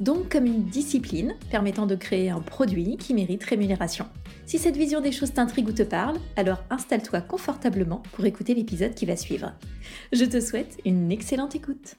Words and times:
Donc 0.00 0.28
comme 0.30 0.46
une 0.46 0.64
discipline 0.64 1.34
permettant 1.50 1.86
de 1.86 1.96
créer 1.96 2.30
un 2.30 2.40
produit 2.40 2.96
qui 2.96 3.14
mérite 3.14 3.42
rémunération. 3.42 4.06
Si 4.46 4.58
cette 4.58 4.76
vision 4.76 5.00
des 5.00 5.10
choses 5.10 5.32
t'intrigue 5.32 5.68
ou 5.68 5.72
te 5.72 5.82
parle, 5.82 6.18
alors 6.36 6.62
installe-toi 6.70 7.20
confortablement 7.20 8.02
pour 8.12 8.24
écouter 8.24 8.54
l'épisode 8.54 8.94
qui 8.94 9.06
va 9.06 9.16
suivre. 9.16 9.52
Je 10.12 10.24
te 10.24 10.40
souhaite 10.40 10.78
une 10.84 11.10
excellente 11.10 11.56
écoute. 11.56 11.96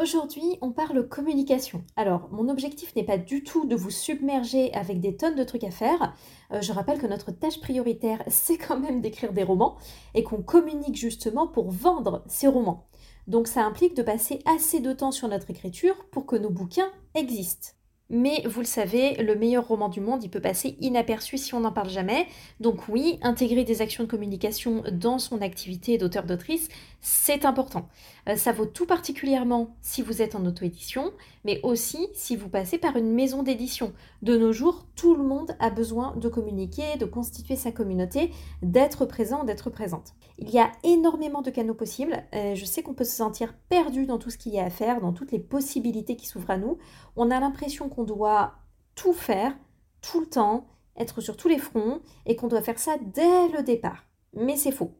Aujourd'hui, 0.00 0.56
on 0.62 0.72
parle 0.72 1.06
communication. 1.08 1.84
Alors, 1.94 2.30
mon 2.32 2.48
objectif 2.48 2.96
n'est 2.96 3.04
pas 3.04 3.18
du 3.18 3.42
tout 3.42 3.66
de 3.66 3.76
vous 3.76 3.90
submerger 3.90 4.72
avec 4.72 4.98
des 4.98 5.14
tonnes 5.14 5.34
de 5.34 5.44
trucs 5.44 5.64
à 5.64 5.70
faire. 5.70 6.14
Euh, 6.52 6.62
je 6.62 6.72
rappelle 6.72 6.98
que 6.98 7.06
notre 7.06 7.32
tâche 7.32 7.60
prioritaire, 7.60 8.22
c'est 8.28 8.56
quand 8.56 8.80
même 8.80 9.02
d'écrire 9.02 9.34
des 9.34 9.42
romans 9.42 9.76
et 10.14 10.22
qu'on 10.22 10.42
communique 10.42 10.96
justement 10.96 11.46
pour 11.46 11.70
vendre 11.70 12.24
ces 12.28 12.48
romans. 12.48 12.89
Donc 13.30 13.46
ça 13.46 13.64
implique 13.64 13.94
de 13.94 14.02
passer 14.02 14.40
assez 14.44 14.80
de 14.80 14.92
temps 14.92 15.12
sur 15.12 15.28
notre 15.28 15.50
écriture 15.50 15.94
pour 16.10 16.26
que 16.26 16.34
nos 16.34 16.50
bouquins 16.50 16.90
existent. 17.14 17.68
Mais 18.12 18.42
vous 18.44 18.58
le 18.58 18.66
savez, 18.66 19.14
le 19.22 19.36
meilleur 19.36 19.68
roman 19.68 19.88
du 19.88 20.00
monde, 20.00 20.24
il 20.24 20.30
peut 20.30 20.40
passer 20.40 20.76
inaperçu 20.80 21.38
si 21.38 21.54
on 21.54 21.60
n'en 21.60 21.70
parle 21.70 21.90
jamais. 21.90 22.26
Donc 22.58 22.88
oui, 22.88 23.20
intégrer 23.22 23.62
des 23.62 23.82
actions 23.82 24.02
de 24.02 24.08
communication 24.08 24.82
dans 24.90 25.20
son 25.20 25.40
activité 25.42 25.96
d'auteur-d'autrice, 25.96 26.68
c'est 27.00 27.44
important. 27.44 27.88
Euh, 28.28 28.34
ça 28.34 28.50
vaut 28.50 28.66
tout 28.66 28.84
particulièrement 28.84 29.76
si 29.80 30.02
vous 30.02 30.22
êtes 30.22 30.34
en 30.34 30.44
auto-édition, 30.44 31.12
mais 31.44 31.60
aussi 31.62 32.08
si 32.14 32.36
vous 32.36 32.48
passez 32.48 32.78
par 32.78 32.96
une 32.96 33.12
maison 33.12 33.42
d'édition. 33.42 33.92
De 34.22 34.36
nos 34.36 34.52
jours, 34.52 34.86
tout 34.96 35.14
le 35.14 35.22
monde 35.22 35.56
a 35.58 35.70
besoin 35.70 36.16
de 36.16 36.28
communiquer, 36.28 36.96
de 36.98 37.06
constituer 37.06 37.56
sa 37.56 37.72
communauté, 37.72 38.30
d'être 38.62 39.04
présent, 39.06 39.44
d'être 39.44 39.70
présente. 39.70 40.14
Il 40.38 40.50
y 40.50 40.58
a 40.58 40.72
énormément 40.84 41.42
de 41.42 41.50
canaux 41.50 41.74
possibles. 41.74 42.22
Euh, 42.34 42.54
je 42.54 42.64
sais 42.64 42.82
qu'on 42.82 42.94
peut 42.94 43.04
se 43.04 43.16
sentir 43.16 43.54
perdu 43.68 44.06
dans 44.06 44.18
tout 44.18 44.30
ce 44.30 44.38
qu'il 44.38 44.52
y 44.52 44.58
a 44.58 44.64
à 44.64 44.70
faire, 44.70 45.00
dans 45.00 45.12
toutes 45.12 45.32
les 45.32 45.38
possibilités 45.38 46.16
qui 46.16 46.26
s'ouvrent 46.26 46.50
à 46.50 46.58
nous. 46.58 46.78
On 47.16 47.30
a 47.30 47.40
l'impression 47.40 47.88
qu'on 47.88 48.04
doit 48.04 48.54
tout 48.94 49.12
faire, 49.12 49.56
tout 50.00 50.20
le 50.20 50.26
temps, 50.26 50.66
être 50.96 51.20
sur 51.20 51.36
tous 51.36 51.48
les 51.48 51.58
fronts, 51.58 52.00
et 52.26 52.36
qu'on 52.36 52.48
doit 52.48 52.62
faire 52.62 52.78
ça 52.78 52.96
dès 53.14 53.48
le 53.48 53.62
départ. 53.62 54.09
Mais 54.34 54.56
c'est 54.56 54.72
faux. 54.72 54.92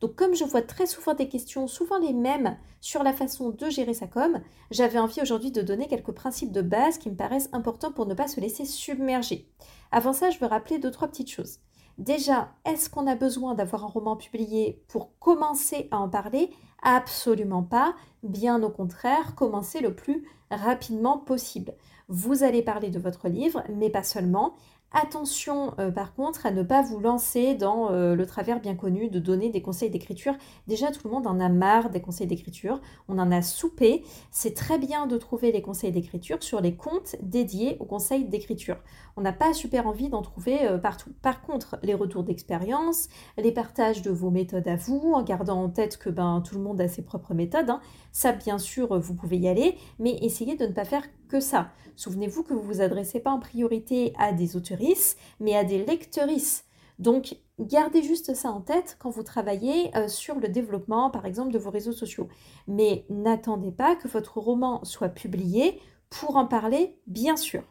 Donc 0.00 0.14
comme 0.16 0.34
je 0.34 0.44
vois 0.44 0.62
très 0.62 0.86
souvent 0.86 1.14
des 1.14 1.28
questions, 1.28 1.66
souvent 1.66 1.98
les 1.98 2.12
mêmes, 2.12 2.58
sur 2.80 3.02
la 3.02 3.14
façon 3.14 3.50
de 3.50 3.70
gérer 3.70 3.94
sa 3.94 4.06
com, 4.06 4.40
j'avais 4.70 4.98
envie 4.98 5.22
aujourd'hui 5.22 5.50
de 5.50 5.62
donner 5.62 5.86
quelques 5.86 6.12
principes 6.12 6.52
de 6.52 6.60
base 6.60 6.98
qui 6.98 7.10
me 7.10 7.16
paraissent 7.16 7.48
importants 7.52 7.92
pour 7.92 8.06
ne 8.06 8.14
pas 8.14 8.28
se 8.28 8.40
laisser 8.40 8.66
submerger. 8.66 9.48
Avant 9.90 10.12
ça, 10.12 10.30
je 10.30 10.38
veux 10.38 10.46
rappeler 10.46 10.78
deux, 10.78 10.90
trois 10.90 11.08
petites 11.08 11.30
choses. 11.30 11.60
Déjà, 11.96 12.52
est-ce 12.64 12.90
qu'on 12.90 13.06
a 13.06 13.14
besoin 13.14 13.54
d'avoir 13.54 13.84
un 13.84 13.88
roman 13.88 14.16
publié 14.16 14.82
pour 14.88 15.16
commencer 15.18 15.88
à 15.90 15.98
en 15.98 16.08
parler? 16.08 16.50
Absolument 16.82 17.62
pas. 17.62 17.94
Bien 18.22 18.62
au 18.62 18.68
contraire, 18.68 19.34
commencez 19.36 19.80
le 19.80 19.94
plus 19.94 20.26
rapidement 20.50 21.18
possible. 21.18 21.74
Vous 22.08 22.42
allez 22.42 22.62
parler 22.62 22.90
de 22.90 22.98
votre 22.98 23.28
livre, 23.28 23.62
mais 23.72 23.88
pas 23.88 24.02
seulement. 24.02 24.54
Attention 24.96 25.74
euh, 25.80 25.90
par 25.90 26.14
contre 26.14 26.46
à 26.46 26.52
ne 26.52 26.62
pas 26.62 26.80
vous 26.80 27.00
lancer 27.00 27.56
dans 27.56 27.90
euh, 27.90 28.14
le 28.14 28.26
travers 28.26 28.60
bien 28.60 28.76
connu 28.76 29.08
de 29.08 29.18
donner 29.18 29.50
des 29.50 29.60
conseils 29.60 29.90
d'écriture. 29.90 30.34
Déjà 30.68 30.92
tout 30.92 31.00
le 31.08 31.10
monde 31.10 31.26
en 31.26 31.40
a 31.40 31.48
marre 31.48 31.90
des 31.90 32.00
conseils 32.00 32.28
d'écriture, 32.28 32.80
on 33.08 33.18
en 33.18 33.32
a 33.32 33.42
soupé. 33.42 34.04
C'est 34.30 34.54
très 34.54 34.78
bien 34.78 35.08
de 35.08 35.16
trouver 35.16 35.50
les 35.50 35.62
conseils 35.62 35.90
d'écriture 35.90 36.40
sur 36.44 36.60
les 36.60 36.76
comptes 36.76 37.16
dédiés 37.22 37.76
aux 37.80 37.86
conseils 37.86 38.24
d'écriture. 38.24 38.76
On 39.16 39.22
n'a 39.22 39.32
pas 39.32 39.52
super 39.52 39.88
envie 39.88 40.10
d'en 40.10 40.22
trouver 40.22 40.64
euh, 40.64 40.78
partout. 40.78 41.10
Par 41.22 41.42
contre, 41.42 41.76
les 41.82 41.94
retours 41.94 42.22
d'expérience, 42.22 43.08
les 43.36 43.50
partages 43.50 44.00
de 44.00 44.12
vos 44.12 44.30
méthodes 44.30 44.68
à 44.68 44.76
vous, 44.76 45.12
en 45.12 45.24
gardant 45.24 45.60
en 45.60 45.70
tête 45.70 45.96
que 45.98 46.08
ben, 46.08 46.40
tout 46.46 46.54
le 46.54 46.62
monde 46.62 46.80
a 46.80 46.86
ses 46.86 47.02
propres 47.02 47.34
méthodes, 47.34 47.68
hein, 47.68 47.80
ça 48.12 48.30
bien 48.30 48.58
sûr 48.58 48.96
vous 49.00 49.14
pouvez 49.14 49.38
y 49.38 49.48
aller, 49.48 49.76
mais 49.98 50.16
essayez 50.22 50.56
de 50.56 50.66
ne 50.66 50.72
pas 50.72 50.84
faire 50.84 51.02
ça. 51.40 51.70
Souvenez-vous 51.96 52.42
que 52.42 52.52
vous 52.52 52.62
ne 52.62 52.66
vous 52.66 52.80
adressez 52.80 53.20
pas 53.20 53.30
en 53.30 53.38
priorité 53.38 54.12
à 54.18 54.32
des 54.32 54.56
auteurices, 54.56 55.16
mais 55.40 55.56
à 55.56 55.64
des 55.64 55.84
lecteurices. 55.84 56.64
Donc, 56.98 57.36
gardez 57.58 58.02
juste 58.02 58.34
ça 58.34 58.50
en 58.50 58.60
tête 58.60 58.96
quand 58.98 59.10
vous 59.10 59.22
travaillez 59.22 59.96
euh, 59.96 60.08
sur 60.08 60.36
le 60.36 60.48
développement, 60.48 61.10
par 61.10 61.26
exemple, 61.26 61.52
de 61.52 61.58
vos 61.58 61.70
réseaux 61.70 61.92
sociaux. 61.92 62.28
Mais 62.68 63.04
n'attendez 63.10 63.72
pas 63.72 63.96
que 63.96 64.08
votre 64.08 64.38
roman 64.38 64.84
soit 64.84 65.08
publié 65.08 65.80
pour 66.10 66.36
en 66.36 66.46
parler, 66.46 66.98
bien 67.06 67.36
sûr. 67.36 67.62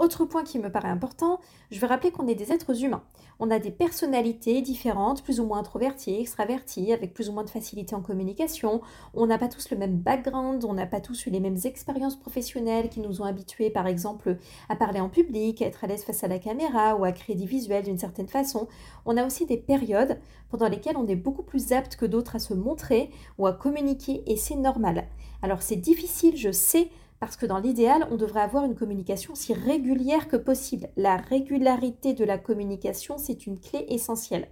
Autre 0.00 0.24
point 0.24 0.42
qui 0.42 0.58
me 0.58 0.72
paraît 0.72 0.88
important, 0.88 1.38
je 1.70 1.78
veux 1.78 1.86
rappeler 1.86 2.10
qu'on 2.10 2.26
est 2.26 2.34
des 2.34 2.50
êtres 2.50 2.82
humains. 2.82 3.04
On 3.38 3.48
a 3.50 3.60
des 3.60 3.70
personnalités 3.70 4.60
différentes, 4.60 5.22
plus 5.22 5.38
ou 5.38 5.46
moins 5.46 5.60
introverties, 5.60 6.20
extraverties, 6.20 6.92
avec 6.92 7.14
plus 7.14 7.28
ou 7.28 7.32
moins 7.32 7.44
de 7.44 7.50
facilité 7.50 7.94
en 7.94 8.00
communication. 8.00 8.80
On 9.14 9.28
n'a 9.28 9.38
pas 9.38 9.46
tous 9.46 9.70
le 9.70 9.76
même 9.76 9.96
background, 9.98 10.64
on 10.64 10.74
n'a 10.74 10.86
pas 10.86 11.00
tous 11.00 11.26
eu 11.26 11.30
les 11.30 11.38
mêmes 11.38 11.58
expériences 11.62 12.18
professionnelles 12.18 12.88
qui 12.88 12.98
nous 12.98 13.22
ont 13.22 13.24
habitués, 13.24 13.70
par 13.70 13.86
exemple, 13.86 14.36
à 14.68 14.74
parler 14.74 14.98
en 14.98 15.08
public, 15.08 15.62
à 15.62 15.66
être 15.66 15.84
à 15.84 15.86
l'aise 15.86 16.02
face 16.02 16.24
à 16.24 16.28
la 16.28 16.40
caméra 16.40 16.96
ou 16.96 17.04
à 17.04 17.12
créer 17.12 17.36
des 17.36 17.46
visuels 17.46 17.84
d'une 17.84 17.98
certaine 17.98 18.28
façon. 18.28 18.66
On 19.06 19.16
a 19.16 19.24
aussi 19.24 19.46
des 19.46 19.58
périodes 19.58 20.18
pendant 20.48 20.68
lesquelles 20.68 20.96
on 20.96 21.06
est 21.06 21.16
beaucoup 21.16 21.44
plus 21.44 21.72
apte 21.72 21.94
que 21.94 22.06
d'autres 22.06 22.34
à 22.34 22.40
se 22.40 22.54
montrer 22.54 23.10
ou 23.38 23.46
à 23.46 23.52
communiquer 23.52 24.24
et 24.26 24.36
c'est 24.36 24.56
normal. 24.56 25.06
Alors 25.40 25.62
c'est 25.62 25.76
difficile, 25.76 26.36
je 26.36 26.50
sais, 26.50 26.90
parce 27.24 27.38
que 27.38 27.46
dans 27.46 27.56
l'idéal, 27.56 28.06
on 28.10 28.16
devrait 28.16 28.42
avoir 28.42 28.66
une 28.66 28.74
communication 28.74 29.32
aussi 29.32 29.54
régulière 29.54 30.28
que 30.28 30.36
possible. 30.36 30.90
La 30.98 31.16
régularité 31.16 32.12
de 32.12 32.22
la 32.22 32.36
communication, 32.36 33.16
c'est 33.16 33.46
une 33.46 33.58
clé 33.58 33.86
essentielle. 33.88 34.48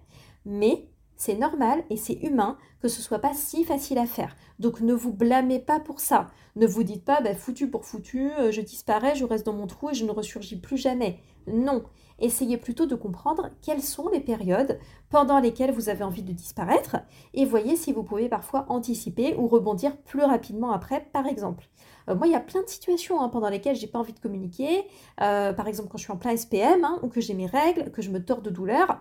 Mais 0.47 0.88
c'est 1.16 1.37
normal 1.37 1.84
et 1.91 1.99
c'est 1.99 2.15
humain 2.22 2.56
que 2.81 2.88
ce 2.88 3.03
soit 3.03 3.19
pas 3.19 3.34
si 3.34 3.65
facile 3.65 3.99
à 3.99 4.06
faire. 4.06 4.34
Donc 4.59 4.81
ne 4.81 4.94
vous 4.94 5.12
blâmez 5.12 5.59
pas 5.59 5.81
pour 5.81 6.00
ça. 6.00 6.28
Ne 6.56 6.66
vous 6.66 6.83
dites 6.83 7.05
pas 7.05 7.21
bah, 7.21 7.34
foutu 7.34 7.69
pour 7.69 7.84
foutu, 7.84 8.31
euh, 8.38 8.50
je 8.50 8.62
disparais, 8.62 9.16
je 9.16 9.27
reste 9.27 9.44
dans 9.44 9.53
mon 9.53 9.66
trou 9.66 9.91
et 9.91 9.94
je 9.94 10.06
ne 10.06 10.10
ressurgis 10.10 10.59
plus 10.59 10.78
jamais. 10.78 11.19
Non. 11.47 11.84
Essayez 12.21 12.56
plutôt 12.56 12.87
de 12.87 12.94
comprendre 12.94 13.50
quelles 13.60 13.83
sont 13.83 14.09
les 14.09 14.21
périodes 14.21 14.78
pendant 15.10 15.41
lesquelles 15.41 15.72
vous 15.72 15.91
avez 15.91 16.04
envie 16.04 16.22
de 16.22 16.33
disparaître 16.33 16.97
et 17.34 17.44
voyez 17.44 17.77
si 17.77 17.93
vous 17.93 18.03
pouvez 18.03 18.31
parfois 18.31 18.65
anticiper 18.71 19.34
ou 19.34 19.47
rebondir 19.47 19.97
plus 19.99 20.22
rapidement 20.22 20.72
après, 20.72 21.06
par 21.12 21.27
exemple. 21.27 21.69
Euh, 22.09 22.15
moi, 22.15 22.27
il 22.27 22.33
y 22.33 22.37
a 22.37 22.41
plein 22.41 22.63
de 22.63 22.69
situations 22.69 23.21
hein, 23.21 23.29
pendant 23.29 23.49
lesquelles 23.49 23.77
j'ai 23.77 23.87
pas 23.87 23.99
envie 23.99 24.13
de 24.13 24.21
communiquer. 24.21 24.85
Euh, 25.21 25.53
par 25.53 25.69
exemple, 25.69 25.89
quand 25.91 25.99
je 25.99 26.05
suis 26.05 26.13
en 26.13 26.17
plein 26.17 26.37
SPM 26.37 26.85
hein, 26.85 26.99
ou 27.03 27.09
que 27.09 27.21
j'ai 27.21 27.35
mes 27.35 27.47
règles, 27.47 27.91
que 27.91 28.03
je 28.03 28.11
me 28.11 28.25
tords 28.25 28.43
de 28.43 28.51
douleur. 28.51 29.01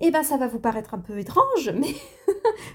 Eh 0.00 0.10
ben, 0.10 0.24
ça 0.24 0.36
va 0.36 0.48
vous 0.48 0.58
paraître 0.58 0.94
un 0.94 0.98
peu 0.98 1.18
étrange, 1.18 1.70
mais 1.74 1.94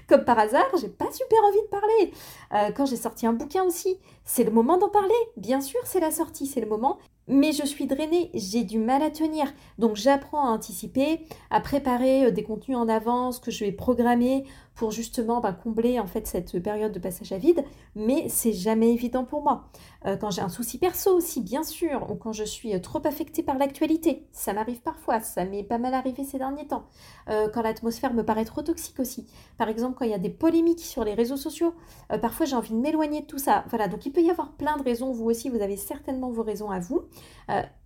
comme 0.08 0.24
par 0.24 0.38
hasard, 0.38 0.64
j'ai 0.80 0.88
pas 0.88 1.10
super 1.12 1.38
envie 1.44 1.62
de 1.62 1.68
parler. 1.68 2.12
Euh, 2.54 2.72
quand 2.74 2.86
j'ai 2.86 2.96
sorti 2.96 3.26
un 3.26 3.34
bouquin 3.34 3.64
aussi, 3.64 3.98
c'est 4.24 4.44
le 4.44 4.50
moment 4.50 4.78
d'en 4.78 4.88
parler. 4.88 5.14
Bien 5.36 5.60
sûr, 5.60 5.80
c'est 5.84 6.00
la 6.00 6.10
sortie, 6.10 6.46
c'est 6.46 6.60
le 6.60 6.68
moment 6.68 6.98
mais 7.28 7.52
je 7.52 7.64
suis 7.64 7.86
drainée, 7.86 8.30
j'ai 8.34 8.64
du 8.64 8.78
mal 8.78 9.02
à 9.02 9.10
tenir. 9.10 9.52
Donc 9.76 9.96
j'apprends 9.96 10.46
à 10.46 10.50
anticiper, 10.50 11.20
à 11.50 11.60
préparer 11.60 12.32
des 12.32 12.42
contenus 12.42 12.78
en 12.78 12.88
avance 12.88 13.38
que 13.38 13.50
je 13.50 13.66
vais 13.66 13.72
programmer 13.72 14.44
pour 14.78 14.92
justement 14.92 15.40
bah, 15.40 15.52
combler 15.52 15.98
en 15.98 16.06
fait 16.06 16.26
cette 16.28 16.62
période 16.62 16.92
de 16.92 17.00
passage 17.00 17.32
à 17.32 17.36
vide, 17.36 17.64
mais 17.96 18.28
c'est 18.28 18.52
jamais 18.52 18.92
évident 18.92 19.24
pour 19.24 19.42
moi. 19.42 19.64
Euh, 20.06 20.16
quand 20.16 20.30
j'ai 20.30 20.40
un 20.40 20.48
souci 20.48 20.78
perso 20.78 21.10
aussi, 21.10 21.40
bien 21.40 21.64
sûr, 21.64 22.08
ou 22.10 22.14
quand 22.14 22.32
je 22.32 22.44
suis 22.44 22.72
euh, 22.74 22.78
trop 22.78 23.00
affectée 23.04 23.42
par 23.42 23.58
l'actualité, 23.58 24.28
ça 24.30 24.52
m'arrive 24.52 24.80
parfois, 24.80 25.18
ça 25.18 25.44
m'est 25.44 25.64
pas 25.64 25.78
mal 25.78 25.94
arrivé 25.94 26.22
ces 26.22 26.38
derniers 26.38 26.68
temps. 26.68 26.84
quand 27.26 27.62
l'atmosphère 27.62 28.14
me 28.14 28.24
paraît 28.24 28.44
trop 28.44 28.62
toxique 28.62 29.00
aussi, 29.00 29.26
par 29.56 29.68
exemple 29.68 29.96
quand 29.98 30.04
il 30.04 30.12
y 30.12 30.14
a 30.14 30.18
des 30.18 30.30
polémiques 30.30 30.80
sur 30.80 31.04
les 31.04 31.14
réseaux 31.14 31.36
sociaux, 31.36 31.74
parfois 32.22 32.46
j'ai 32.46 32.54
envie 32.54 32.72
de 32.72 32.78
m'éloigner 32.78 33.22
de 33.22 33.26
tout 33.26 33.38
ça. 33.38 33.64
Voilà, 33.68 33.88
donc 33.88 34.06
il 34.06 34.12
peut 34.12 34.22
y 34.22 34.30
avoir 34.30 34.52
plein 34.52 34.76
de 34.76 34.82
raisons, 34.82 35.10
vous 35.10 35.24
aussi 35.24 35.50
vous 35.50 35.60
avez 35.60 35.76
certainement 35.76 36.30
vos 36.30 36.44
raisons 36.44 36.70
à 36.70 36.78
vous. 36.78 37.02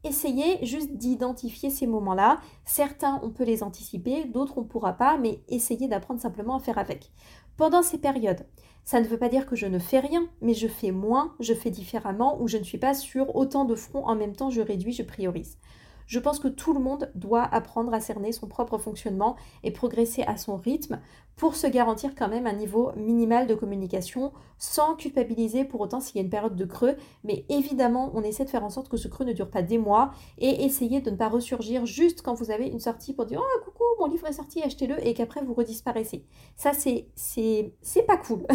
Essayez 0.05 0.65
juste 0.67 0.97
d'identifier 0.97 1.71
ces 1.71 1.87
moments-là. 1.87 2.41
Certains, 2.65 3.21
on 3.23 3.31
peut 3.31 3.45
les 3.45 3.63
anticiper, 3.63 4.25
d'autres, 4.25 4.59
on 4.59 4.63
ne 4.63 4.67
pourra 4.67 4.95
pas, 4.95 5.17
mais 5.17 5.41
essayez 5.49 5.87
d'apprendre 5.87 6.21
simplement 6.21 6.57
à 6.57 6.61
faire 6.61 6.79
avec. 6.79 7.13
Pendant 7.57 7.83
ces 7.83 7.99
périodes, 7.99 8.45
ça 8.83 9.01
ne 9.01 9.07
veut 9.07 9.19
pas 9.19 9.29
dire 9.29 9.47
que 9.47 9.55
je 9.55 9.67
ne 9.67 9.79
fais 9.79 10.01
rien, 10.01 10.27
mais 10.41 10.55
je 10.55 10.67
fais 10.67 10.91
moins, 10.91 11.35
je 11.39 11.55
fais 11.55 11.71
différemment, 11.71 12.41
ou 12.43 12.49
je 12.49 12.57
ne 12.57 12.65
suis 12.65 12.79
pas 12.79 12.95
sur 12.95 13.37
autant 13.37 13.65
de 13.65 13.77
fronts 13.77 14.07
en 14.07 14.17
même 14.17 14.35
temps, 14.35 14.51
je 14.51 14.61
réduis, 14.61 14.93
je 14.93 15.05
priorise. 15.05 15.59
Je 16.13 16.19
pense 16.19 16.41
que 16.41 16.49
tout 16.49 16.75
le 16.75 16.79
monde 16.79 17.11
doit 17.15 17.43
apprendre 17.43 17.95
à 17.95 17.99
cerner 17.99 18.33
son 18.33 18.47
propre 18.47 18.77
fonctionnement 18.77 19.35
et 19.65 19.71
progresser 19.71 20.21
à 20.25 20.37
son 20.37 20.59
rythme 20.59 21.01
pour 21.37 21.57
se 21.57 21.67
garantir 21.67 22.15
quand 22.15 22.29
même 22.29 22.47
un 22.47 22.53
niveau 22.53 22.93
minimal 22.97 23.47
de 23.47 23.55
communication 23.55 24.31
sans 24.59 24.95
culpabiliser 24.95 25.65
pour 25.65 25.81
autant 25.81 26.01
s'il 26.01 26.17
y 26.17 26.19
a 26.19 26.23
une 26.23 26.29
période 26.29 26.55
de 26.55 26.67
creux. 26.67 26.97
Mais 27.25 27.47
évidemment, 27.49 28.11
on 28.13 28.23
essaie 28.23 28.45
de 28.45 28.51
faire 28.51 28.63
en 28.63 28.69
sorte 28.69 28.91
que 28.91 28.99
ce 28.99 29.09
creux 29.09 29.25
ne 29.25 29.33
dure 29.33 29.49
pas 29.49 29.63
des 29.63 29.79
mois 29.79 30.11
et 30.37 30.67
essayer 30.67 31.01
de 31.01 31.09
ne 31.09 31.17
pas 31.17 31.31
ressurgir 31.31 31.87
juste 31.87 32.21
quand 32.21 32.35
vous 32.35 32.51
avez 32.51 32.67
une 32.67 32.79
sortie 32.79 33.15
pour 33.15 33.25
dire 33.25 33.41
Oh 33.43 33.65
coucou, 33.65 33.85
mon 33.99 34.07
livre 34.07 34.27
est 34.27 34.35
sorti, 34.35 34.63
achetez-le 34.63 35.03
et 35.07 35.15
qu'après 35.15 35.43
vous 35.43 35.55
redisparaissez. 35.55 36.27
Ça, 36.57 36.75
c'est, 36.75 37.09
c'est, 37.15 37.73
c'est 37.81 38.03
pas 38.03 38.19
cool. 38.19 38.47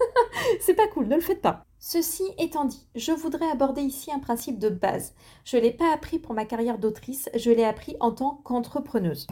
c'est 0.60 0.72
pas 0.72 0.88
cool, 0.88 1.08
ne 1.08 1.16
le 1.16 1.20
faites 1.20 1.42
pas. 1.42 1.66
Ceci 1.84 2.22
étant 2.38 2.64
dit, 2.64 2.86
je 2.94 3.10
voudrais 3.10 3.50
aborder 3.50 3.82
ici 3.82 4.12
un 4.12 4.20
principe 4.20 4.60
de 4.60 4.68
base. 4.68 5.14
Je 5.44 5.56
ne 5.56 5.62
l'ai 5.62 5.72
pas 5.72 5.92
appris 5.92 6.20
pour 6.20 6.32
ma 6.32 6.44
carrière 6.44 6.78
d'autrice, 6.78 7.28
je 7.34 7.50
l'ai 7.50 7.64
appris 7.64 7.96
en 7.98 8.12
tant 8.12 8.40
qu'entrepreneuse. 8.44 9.26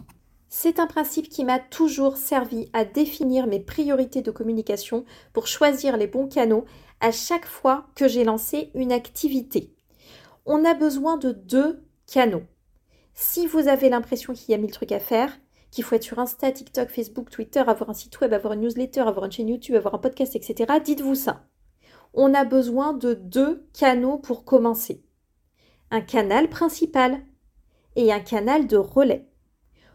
C'est 0.48 0.80
un 0.80 0.88
principe 0.88 1.28
qui 1.28 1.44
m'a 1.44 1.60
toujours 1.60 2.16
servi 2.16 2.68
à 2.72 2.84
définir 2.84 3.46
mes 3.46 3.60
priorités 3.60 4.20
de 4.20 4.32
communication 4.32 5.04
pour 5.32 5.46
choisir 5.46 5.96
les 5.96 6.08
bons 6.08 6.26
canaux 6.26 6.64
à 6.98 7.12
chaque 7.12 7.46
fois 7.46 7.86
que 7.94 8.08
j'ai 8.08 8.24
lancé 8.24 8.72
une 8.74 8.90
activité. 8.90 9.72
On 10.44 10.64
a 10.64 10.74
besoin 10.74 11.18
de 11.18 11.30
deux 11.30 11.84
canaux. 12.12 12.42
Si 13.14 13.46
vous 13.46 13.68
avez 13.68 13.90
l'impression 13.90 14.32
qu'il 14.32 14.50
y 14.50 14.54
a 14.54 14.58
mille 14.58 14.72
trucs 14.72 14.90
à 14.90 14.98
faire, 14.98 15.38
qu'il 15.70 15.84
faut 15.84 15.94
être 15.94 16.02
sur 16.02 16.18
Insta, 16.18 16.50
TikTok, 16.50 16.88
Facebook, 16.88 17.30
Twitter, 17.30 17.60
avoir 17.60 17.90
un 17.90 17.94
site 17.94 18.20
web, 18.20 18.32
avoir 18.32 18.54
une 18.54 18.62
newsletter, 18.62 19.02
avoir 19.02 19.26
une 19.26 19.30
chaîne 19.30 19.50
YouTube, 19.50 19.76
avoir 19.76 19.94
un 19.94 19.98
podcast, 19.98 20.34
etc., 20.34 20.80
dites-vous 20.84 21.14
ça. 21.14 21.44
On 22.14 22.34
a 22.34 22.44
besoin 22.44 22.92
de 22.92 23.14
deux 23.14 23.66
canaux 23.72 24.18
pour 24.18 24.44
commencer. 24.44 25.02
Un 25.90 26.00
canal 26.00 26.48
principal 26.48 27.20
et 27.96 28.12
un 28.12 28.20
canal 28.20 28.66
de 28.66 28.76
relais. 28.76 29.28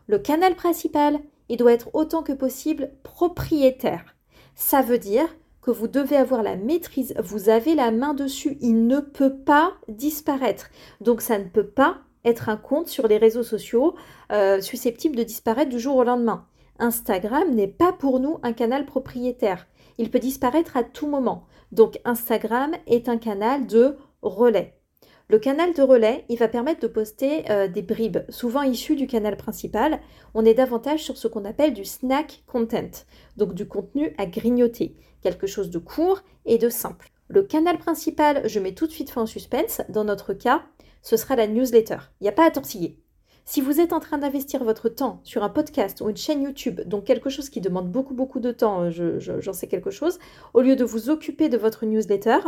Le 0.07 0.19
canal 0.19 0.55
principal, 0.55 1.19
il 1.49 1.57
doit 1.57 1.73
être 1.73 1.89
autant 1.93 2.23
que 2.23 2.33
possible 2.33 2.91
propriétaire. 3.03 4.15
Ça 4.55 4.81
veut 4.81 4.99
dire 4.99 5.27
que 5.61 5.71
vous 5.71 5.87
devez 5.87 6.15
avoir 6.15 6.43
la 6.43 6.55
maîtrise, 6.55 7.15
vous 7.17 7.49
avez 7.49 7.73
la 7.73 7.89
main 7.91 8.13
dessus, 8.13 8.57
il 8.61 8.85
ne 8.85 8.99
peut 8.99 9.35
pas 9.35 9.73
disparaître. 9.87 10.69
Donc 11.01 11.21
ça 11.21 11.39
ne 11.39 11.45
peut 11.45 11.67
pas 11.67 11.97
être 12.23 12.49
un 12.49 12.57
compte 12.57 12.87
sur 12.87 13.07
les 13.07 13.17
réseaux 13.17 13.43
sociaux 13.43 13.95
euh, 14.31 14.61
susceptible 14.61 15.15
de 15.15 15.23
disparaître 15.23 15.69
du 15.69 15.79
jour 15.79 15.95
au 15.95 16.03
lendemain. 16.03 16.45
Instagram 16.77 17.53
n'est 17.53 17.67
pas 17.67 17.93
pour 17.93 18.19
nous 18.19 18.39
un 18.43 18.53
canal 18.53 18.85
propriétaire. 18.85 19.65
Il 19.97 20.11
peut 20.11 20.19
disparaître 20.19 20.77
à 20.77 20.83
tout 20.83 21.07
moment. 21.07 21.45
Donc 21.75 21.99
Instagram 22.05 22.71
est 22.87 23.09
un 23.09 23.17
canal 23.17 23.67
de 23.67 23.97
relais. 24.21 24.79
Le 25.27 25.39
canal 25.39 25.73
de 25.73 25.81
relais, 25.81 26.23
il 26.29 26.37
va 26.37 26.47
permettre 26.47 26.79
de 26.79 26.87
poster 26.87 27.43
euh, 27.51 27.67
des 27.67 27.81
bribes, 27.81 28.19
souvent 28.29 28.61
issues 28.61 28.95
du 28.95 29.07
canal 29.07 29.35
principal. 29.35 29.99
On 30.33 30.45
est 30.45 30.53
davantage 30.53 31.03
sur 31.03 31.17
ce 31.17 31.27
qu'on 31.27 31.43
appelle 31.43 31.73
du 31.73 31.83
snack 31.83 32.43
content, 32.47 33.03
donc 33.35 33.53
du 33.53 33.67
contenu 33.67 34.15
à 34.17 34.25
grignoter, 34.25 34.95
quelque 35.21 35.47
chose 35.47 35.69
de 35.69 35.79
court 35.79 36.21
et 36.45 36.57
de 36.57 36.69
simple. 36.69 37.09
Le 37.27 37.43
canal 37.43 37.77
principal, 37.77 38.47
je 38.47 38.61
mets 38.61 38.73
tout 38.73 38.87
de 38.87 38.93
suite 38.93 39.09
fin 39.09 39.23
au 39.23 39.27
suspense. 39.27 39.81
Dans 39.89 40.05
notre 40.05 40.33
cas, 40.33 40.63
ce 41.01 41.17
sera 41.17 41.35
la 41.35 41.47
newsletter. 41.47 41.97
Il 42.21 42.23
n'y 42.23 42.29
a 42.29 42.31
pas 42.31 42.45
à 42.45 42.51
tortiller. 42.51 43.03
Si 43.47 43.61
vous 43.61 43.79
êtes 43.79 43.93
en 43.93 43.99
train 43.99 44.17
d'investir 44.17 44.63
votre 44.63 44.89
temps 44.89 45.21
sur 45.23 45.43
un 45.43 45.49
podcast 45.49 46.01
ou 46.01 46.09
une 46.09 46.17
chaîne 46.17 46.41
YouTube, 46.41 46.81
donc 46.81 47.03
quelque 47.03 47.29
chose 47.29 47.49
qui 47.49 47.61
demande 47.61 47.91
beaucoup 47.91 48.15
beaucoup 48.15 48.39
de 48.39 48.51
temps, 48.51 48.89
euh, 48.89 49.19
j'en 49.19 49.53
sais 49.53 49.67
quelque 49.67 49.91
chose, 49.91 50.17
au 50.55 50.61
lieu 50.61 50.75
de 50.75 50.83
vous 50.83 51.11
occuper 51.11 51.47
de 51.47 51.57
votre 51.57 51.85
newsletter, 51.85 52.39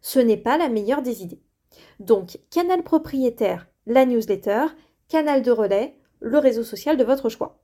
ce 0.00 0.18
n'est 0.18 0.38
pas 0.38 0.56
la 0.56 0.70
meilleure 0.70 1.02
des 1.02 1.22
idées. 1.22 1.42
Donc, 2.00 2.38
canal 2.50 2.82
propriétaire, 2.82 3.66
la 3.86 4.06
newsletter, 4.06 4.66
canal 5.08 5.42
de 5.42 5.50
relais, 5.50 5.98
le 6.20 6.38
réseau 6.38 6.64
social 6.64 6.96
de 6.96 7.04
votre 7.04 7.28
choix. 7.28 7.62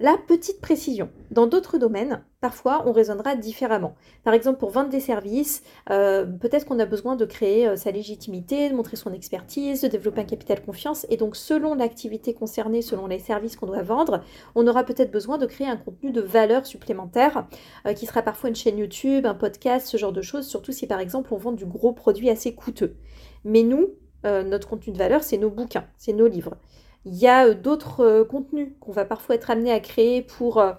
La 0.00 0.16
petite 0.18 0.60
précision, 0.60 1.08
dans 1.30 1.46
d'autres 1.46 1.78
domaines, 1.78 2.24
parfois 2.40 2.82
on 2.84 2.90
raisonnera 2.90 3.36
différemment. 3.36 3.94
Par 4.24 4.34
exemple, 4.34 4.58
pour 4.58 4.70
vendre 4.70 4.88
des 4.88 4.98
services, 4.98 5.62
euh, 5.88 6.26
peut-être 6.26 6.66
qu'on 6.66 6.80
a 6.80 6.84
besoin 6.84 7.14
de 7.14 7.24
créer 7.24 7.68
euh, 7.68 7.76
sa 7.76 7.92
légitimité, 7.92 8.68
de 8.68 8.74
montrer 8.74 8.96
son 8.96 9.12
expertise, 9.12 9.82
de 9.82 9.86
développer 9.86 10.22
un 10.22 10.24
capital 10.24 10.64
confiance. 10.64 11.06
Et 11.10 11.16
donc, 11.16 11.36
selon 11.36 11.76
l'activité 11.76 12.34
concernée, 12.34 12.82
selon 12.82 13.06
les 13.06 13.20
services 13.20 13.54
qu'on 13.54 13.66
doit 13.66 13.82
vendre, 13.82 14.24
on 14.56 14.66
aura 14.66 14.82
peut-être 14.82 15.12
besoin 15.12 15.38
de 15.38 15.46
créer 15.46 15.68
un 15.68 15.76
contenu 15.76 16.10
de 16.10 16.20
valeur 16.20 16.66
supplémentaire, 16.66 17.46
euh, 17.86 17.92
qui 17.92 18.06
sera 18.06 18.22
parfois 18.22 18.48
une 18.48 18.56
chaîne 18.56 18.78
YouTube, 18.78 19.26
un 19.26 19.34
podcast, 19.34 19.86
ce 19.86 19.96
genre 19.96 20.12
de 20.12 20.22
choses, 20.22 20.48
surtout 20.48 20.72
si 20.72 20.88
par 20.88 20.98
exemple 20.98 21.32
on 21.32 21.36
vend 21.36 21.52
du 21.52 21.66
gros 21.66 21.92
produit 21.92 22.30
assez 22.30 22.52
coûteux. 22.52 22.96
Mais 23.44 23.62
nous, 23.62 23.90
notre 24.24 24.66
contenu 24.66 24.90
de 24.90 24.96
valeur, 24.96 25.22
c'est 25.22 25.36
nos 25.36 25.50
bouquins, 25.50 25.84
c'est 25.98 26.14
nos 26.14 26.26
livres. 26.26 26.56
Il 27.06 27.16
y 27.16 27.26
a 27.26 27.46
euh, 27.46 27.54
d'autres 27.54 28.00
euh, 28.00 28.24
contenus 28.24 28.72
qu'on 28.80 28.92
va 28.92 29.04
parfois 29.04 29.34
être 29.34 29.50
amené 29.50 29.70
à 29.70 29.80
créer 29.80 30.22
pour 30.22 30.58
euh, 30.58 30.72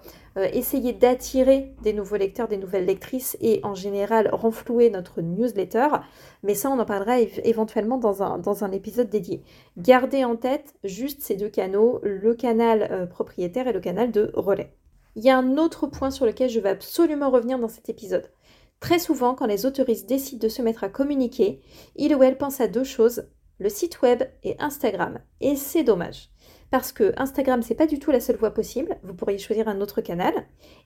essayer 0.52 0.92
d'attirer 0.92 1.74
des 1.82 1.92
nouveaux 1.92 2.16
lecteurs, 2.16 2.48
des 2.48 2.56
nouvelles 2.56 2.84
lectrices 2.84 3.36
et 3.40 3.60
en 3.62 3.74
général 3.74 4.28
renflouer 4.32 4.90
notre 4.90 5.22
newsletter. 5.22 5.88
Mais 6.42 6.54
ça, 6.54 6.68
on 6.70 6.78
en 6.78 6.84
parlera 6.84 7.20
éventuellement 7.20 7.98
dans 7.98 8.22
un, 8.22 8.38
dans 8.38 8.64
un 8.64 8.72
épisode 8.72 9.08
dédié. 9.08 9.42
Gardez 9.76 10.24
en 10.24 10.36
tête 10.36 10.74
juste 10.82 11.22
ces 11.22 11.36
deux 11.36 11.48
canaux, 11.48 12.00
le 12.02 12.34
canal 12.34 13.08
propriétaire 13.08 13.68
et 13.68 13.72
le 13.72 13.80
canal 13.80 14.10
de 14.10 14.30
relais. 14.34 14.74
Il 15.14 15.24
y 15.24 15.30
a 15.30 15.38
un 15.38 15.56
autre 15.56 15.86
point 15.86 16.10
sur 16.10 16.26
lequel 16.26 16.50
je 16.50 16.60
vais 16.60 16.68
absolument 16.68 17.30
revenir 17.30 17.58
dans 17.58 17.68
cet 17.68 17.88
épisode. 17.88 18.30
Très 18.80 18.98
souvent, 18.98 19.34
quand 19.34 19.46
les 19.46 19.64
autoristes 19.64 20.06
décident 20.06 20.42
de 20.42 20.50
se 20.50 20.60
mettre 20.60 20.84
à 20.84 20.90
communiquer, 20.90 21.62
ils 21.96 22.14
ou 22.14 22.22
elles 22.22 22.36
pensent 22.36 22.60
à 22.60 22.68
deux 22.68 22.84
choses 22.84 23.26
le 23.58 23.68
site 23.68 24.02
web 24.02 24.22
et 24.42 24.56
Instagram. 24.58 25.18
Et 25.40 25.56
c'est 25.56 25.84
dommage. 25.84 26.30
Parce 26.70 26.92
que 26.92 27.12
Instagram, 27.16 27.62
c'est 27.62 27.74
pas 27.74 27.86
du 27.86 27.98
tout 27.98 28.10
la 28.10 28.20
seule 28.20 28.36
voie 28.36 28.52
possible. 28.52 28.98
Vous 29.02 29.14
pourriez 29.14 29.38
choisir 29.38 29.68
un 29.68 29.80
autre 29.80 30.00
canal. 30.00 30.34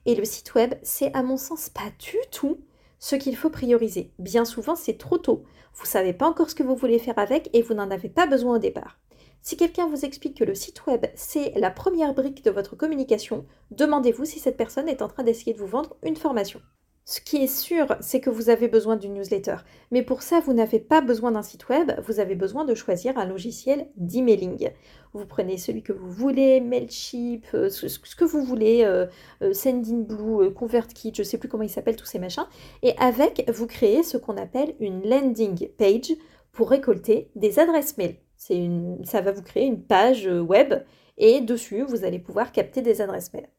Et 0.05 0.15
le 0.15 0.25
site 0.25 0.53
web, 0.53 0.75
c'est 0.83 1.13
à 1.15 1.23
mon 1.23 1.37
sens 1.37 1.69
pas 1.69 1.91
du 1.99 2.17
tout 2.31 2.59
ce 2.99 3.15
qu'il 3.15 3.35
faut 3.35 3.49
prioriser. 3.49 4.13
Bien 4.19 4.45
souvent, 4.45 4.75
c'est 4.75 4.97
trop 4.97 5.17
tôt. 5.17 5.43
Vous 5.73 5.85
savez 5.85 6.13
pas 6.13 6.27
encore 6.27 6.49
ce 6.49 6.55
que 6.55 6.63
vous 6.63 6.75
voulez 6.75 6.99
faire 6.99 7.17
avec 7.17 7.49
et 7.53 7.61
vous 7.61 7.73
n'en 7.73 7.89
avez 7.89 8.09
pas 8.09 8.27
besoin 8.27 8.55
au 8.57 8.59
départ. 8.59 8.99
Si 9.41 9.57
quelqu'un 9.57 9.87
vous 9.87 10.05
explique 10.05 10.37
que 10.37 10.43
le 10.43 10.53
site 10.53 10.85
web, 10.85 11.07
c'est 11.15 11.51
la 11.55 11.71
première 11.71 12.13
brique 12.13 12.45
de 12.45 12.51
votre 12.51 12.75
communication, 12.75 13.45
demandez-vous 13.71 14.25
si 14.25 14.39
cette 14.39 14.57
personne 14.57 14.87
est 14.87 15.01
en 15.01 15.07
train 15.07 15.23
d'essayer 15.23 15.53
de 15.53 15.59
vous 15.59 15.65
vendre 15.65 15.95
une 16.03 16.15
formation. 16.15 16.61
Ce 17.03 17.19
qui 17.19 17.37
est 17.37 17.47
sûr, 17.47 17.95
c'est 17.99 18.21
que 18.21 18.29
vous 18.29 18.49
avez 18.49 18.67
besoin 18.67 18.95
d'une 18.95 19.15
newsletter. 19.15 19.57
Mais 19.89 20.03
pour 20.03 20.21
ça, 20.21 20.39
vous 20.39 20.53
n'avez 20.53 20.79
pas 20.79 21.01
besoin 21.01 21.31
d'un 21.31 21.41
site 21.41 21.67
web, 21.67 21.91
vous 22.05 22.19
avez 22.19 22.35
besoin 22.35 22.63
de 22.63 22.75
choisir 22.75 23.17
un 23.17 23.25
logiciel 23.25 23.87
d'emailing. 23.97 24.69
Vous 25.13 25.25
prenez 25.25 25.57
celui 25.57 25.81
que 25.81 25.93
vous 25.93 26.11
voulez, 26.11 26.61
Mailchimp, 26.61 27.43
euh, 27.53 27.69
ce, 27.69 28.15
que 28.15 28.23
vous 28.23 28.43
voulez, 28.43 28.83
euh, 28.85 29.07
euh, 29.41 29.51
Sendinblue, 29.51 30.53
ConvertKit, 30.53 31.11
je 31.15 31.21
ne 31.21 31.25
sais 31.25 31.37
plus 31.37 31.49
comment 31.49 31.63
ils 31.63 31.69
s'appellent 31.69 31.95
tous 31.95 32.05
ces 32.05 32.19
machins. 32.19 32.45
Et 32.83 32.95
avec, 32.97 33.49
vous 33.51 33.67
créez 33.67 34.03
ce 34.03 34.17
qu'on 34.17 34.37
appelle 34.37 34.75
une 34.79 35.01
landing 35.03 35.69
page 35.77 36.13
pour 36.51 36.69
récolter 36.69 37.31
des 37.35 37.59
adresses 37.59 37.97
mail. 37.97 38.17
Ça 38.37 39.21
va 39.21 39.31
vous 39.31 39.43
créer 39.43 39.65
une 39.65 39.83
page 39.83 40.27
web 40.27 40.73
et 41.17 41.41
dessus, 41.41 41.83
vous 41.83 42.05
allez 42.05 42.19
pouvoir 42.19 42.51
capter 42.51 42.81
des 42.81 43.01
adresses 43.01 43.33
mail. 43.33 43.49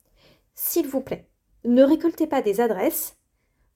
S'il 0.54 0.87
vous 0.87 1.00
plaît, 1.00 1.28
ne 1.64 1.82
récoltez 1.82 2.26
pas 2.26 2.42
des 2.42 2.61
adresses 2.61 3.16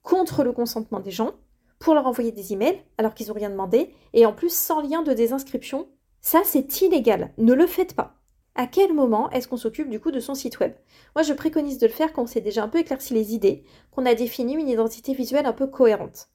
contre 0.07 0.45
le 0.45 0.53
consentement 0.53 1.01
des 1.01 1.11
gens 1.11 1.33
pour 1.81 1.93
leur 1.93 2.07
envoyer 2.07 2.31
des 2.31 2.53
emails 2.53 2.81
alors 2.97 3.13
qu'ils 3.13 3.27
n'ont 3.27 3.35
rien 3.35 3.51
demandé 3.51 3.91
et 4.15 4.25
en 4.25 4.33
plus 4.33 4.57
sans 4.57 4.81
lien 4.81 5.03
de 5.03 5.13
désinscription. 5.13 5.89
Ça, 6.21 6.43
c'est 6.45 6.81
illégal. 6.81 7.33
Ne 7.39 7.55
le 7.55 7.67
faites 7.67 7.95
pas. 7.95 8.15
À 8.55 8.69
quel 8.69 8.95
moment 8.95 9.29
est-ce 9.33 9.49
qu'on 9.49 9.57
s'occupe 9.57 9.91
du 9.91 9.99
coup 9.99 10.13
de 10.13 10.21
son 10.21 10.35
site 10.35 10.61
web? 10.61 10.73
Moi, 11.17 11.25
je 11.25 11.33
préconise 11.33 11.79
de 11.79 11.89
le 11.89 11.93
faire 11.93 12.13
quand 12.13 12.23
on 12.23 12.27
s'est 12.27 12.41
déjà 12.41 12.63
un 12.63 12.69
peu 12.69 12.79
éclairci 12.79 13.15
les 13.15 13.35
idées, 13.35 13.65
qu'on 13.91 14.07
a 14.07 14.15
défini 14.15 14.55
une 14.55 14.69
identité 14.69 15.13
visuelle 15.13 15.45
un 15.45 15.53
peu 15.53 15.67
cohérente. 15.67 16.29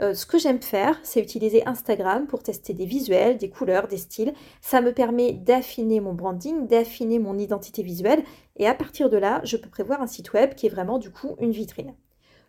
Euh, 0.00 0.12
ce 0.12 0.26
que 0.26 0.38
j'aime 0.38 0.60
faire, 0.60 1.00
c'est 1.02 1.20
utiliser 1.20 1.66
Instagram 1.66 2.26
pour 2.26 2.42
tester 2.42 2.74
des 2.74 2.84
visuels, 2.84 3.38
des 3.38 3.48
couleurs, 3.48 3.88
des 3.88 3.96
styles. 3.96 4.34
Ça 4.60 4.82
me 4.82 4.92
permet 4.92 5.32
d'affiner 5.32 6.00
mon 6.00 6.12
branding, 6.12 6.66
d'affiner 6.66 7.18
mon 7.18 7.38
identité 7.38 7.82
visuelle, 7.82 8.22
et 8.56 8.68
à 8.68 8.74
partir 8.74 9.08
de 9.08 9.16
là, 9.16 9.40
je 9.44 9.56
peux 9.56 9.70
prévoir 9.70 10.02
un 10.02 10.06
site 10.06 10.34
web 10.34 10.54
qui 10.54 10.66
est 10.66 10.70
vraiment 10.70 10.98
du 10.98 11.10
coup 11.10 11.36
une 11.40 11.52
vitrine. 11.52 11.94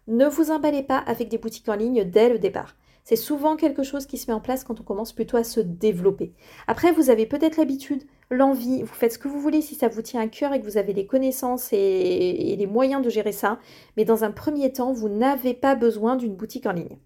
Ne 0.07 0.27
vous 0.27 0.51
emballez 0.51 0.83
pas 0.83 0.99
avec 0.99 1.29
des 1.29 1.39
boutiques 1.39 1.67
en 1.67 1.75
ligne 1.75 2.03
dès 2.03 2.29
le 2.29 2.37
départ. 2.37 2.75
C'est 3.03 3.15
souvent 3.15 3.55
quelque 3.55 3.83
chose 3.83 4.05
qui 4.05 4.17
se 4.17 4.29
met 4.29 4.35
en 4.35 4.39
place 4.39 4.63
quand 4.63 4.79
on 4.79 4.83
commence 4.83 5.13
plutôt 5.13 5.37
à 5.37 5.43
se 5.43 5.59
développer. 5.59 6.33
Après, 6.67 6.91
vous 6.91 7.09
avez 7.09 7.25
peut-être 7.25 7.57
l'habitude, 7.57 8.03
l'envie, 8.29 8.83
vous 8.83 8.93
faites 8.93 9.13
ce 9.13 9.19
que 9.19 9.27
vous 9.27 9.39
voulez 9.39 9.61
si 9.61 9.73
ça 9.75 9.87
vous 9.87 10.03
tient 10.03 10.21
à 10.21 10.27
cœur 10.27 10.53
et 10.53 10.59
que 10.59 10.65
vous 10.65 10.77
avez 10.77 10.93
les 10.93 11.07
connaissances 11.07 11.69
et, 11.71 12.55
les 12.57 12.67
moyens 12.67 13.03
de 13.03 13.09
gérer 13.09 13.31
ça. 13.31 13.59
Mais 13.97 14.05
dans 14.05 14.23
un 14.23 14.31
premier 14.31 14.71
temps, 14.71 14.93
vous 14.93 15.09
n'avez 15.09 15.53
pas 15.53 15.75
besoin 15.75 16.15
d'une 16.15 16.35
boutique 16.35 16.67
en 16.67 16.71
ligne. 16.71 16.97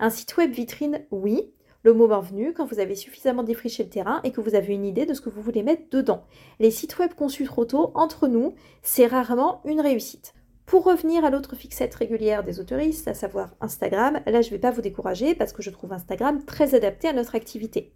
Un 0.00 0.10
site 0.10 0.36
web 0.36 0.52
vitrine, 0.52 1.04
oui, 1.12 1.52
le 1.84 1.92
moment 1.92 2.20
venu, 2.20 2.52
quand 2.54 2.66
vous 2.66 2.80
avez 2.80 2.96
suffisamment 2.96 3.44
défriché 3.44 3.84
le 3.84 3.90
terrain 3.90 4.20
et 4.24 4.32
que 4.32 4.40
vous 4.40 4.56
avez 4.56 4.74
une 4.74 4.84
idée 4.84 5.06
de 5.06 5.14
ce 5.14 5.20
que 5.20 5.30
vous 5.30 5.42
voulez 5.42 5.62
mettre 5.62 5.90
dedans. 5.90 6.24
Les 6.58 6.72
sites 6.72 6.98
web 6.98 7.14
conçus 7.14 7.44
trop 7.44 7.64
tôt, 7.64 7.92
entre 7.94 8.26
nous, 8.26 8.54
c'est 8.82 9.06
rarement 9.06 9.60
une 9.64 9.80
réussite. 9.80 10.34
Pour 10.68 10.84
revenir 10.84 11.24
à 11.24 11.30
l'autre 11.30 11.56
fixette 11.56 11.94
régulière 11.94 12.44
des 12.44 12.60
autoristes, 12.60 13.08
à 13.08 13.14
savoir 13.14 13.54
Instagram, 13.62 14.20
là 14.26 14.42
je 14.42 14.48
ne 14.48 14.50
vais 14.50 14.58
pas 14.58 14.70
vous 14.70 14.82
décourager 14.82 15.34
parce 15.34 15.54
que 15.54 15.62
je 15.62 15.70
trouve 15.70 15.94
Instagram 15.94 16.44
très 16.44 16.74
adapté 16.74 17.08
à 17.08 17.14
notre 17.14 17.34
activité. 17.34 17.90